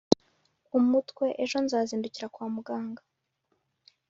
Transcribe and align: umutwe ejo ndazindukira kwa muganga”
umutwe 0.77 1.25
ejo 1.43 1.57
ndazindukira 1.65 2.27
kwa 2.33 2.45
muganga” 2.53 3.01